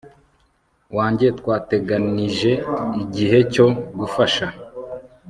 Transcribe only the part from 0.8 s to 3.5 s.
wanjye twateganyije igihe